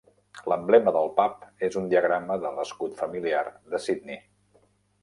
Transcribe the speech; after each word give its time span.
L'emblema 0.51 0.93
del 0.95 1.11
pub 1.19 1.45
és 1.67 1.77
un 1.83 1.91
diagrama 1.93 2.41
de 2.47 2.53
l'escut 2.57 2.97
familiar 3.05 3.45
de 3.75 3.85
Sydney. 3.87 4.25